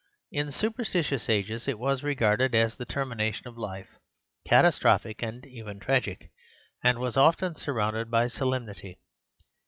In 0.31 0.51
superstitious 0.51 1.29
ages 1.29 1.67
it 1.67 1.77
was 1.77 2.01
regarded 2.01 2.55
as 2.55 2.75
the 2.75 2.85
termination 2.87 3.47
of 3.47 3.55
life, 3.55 3.99
catastrophic, 4.47 5.21
and 5.21 5.45
even 5.45 5.79
tragic, 5.79 6.31
and 6.83 6.97
was 6.97 7.17
often 7.17 7.53
surrounded 7.53 8.09
by 8.09 8.27
solemnity. 8.27 8.97